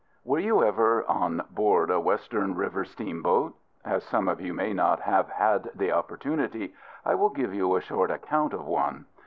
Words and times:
Were 0.25 0.39
you 0.39 0.63
ever 0.63 1.07
on 1.07 1.43
board 1.51 1.91
a 1.91 1.99
Western 1.99 2.55
river 2.55 2.83
steamboat? 2.85 3.53
As 3.85 4.03
some 4.03 4.27
of 4.29 4.41
you 4.41 4.51
may 4.51 4.73
not 4.73 4.99
have 5.01 5.29
had 5.29 5.69
the 5.75 5.91
opportunity, 5.91 6.73
I 7.05 7.13
will 7.13 7.29
give 7.29 7.53
you 7.53 7.75
a 7.75 7.81
short 7.81 8.09
account 8.09 8.53
of 8.55 8.65
one. 8.65 9.05